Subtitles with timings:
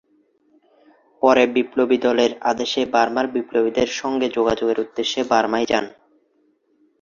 [1.21, 5.85] পরে বিপ্লবী দলের আদেশে বার্মার বিপ্লবীদের সংগে যোগাযোগের উদ্দেশ্যে বার্মায় যান।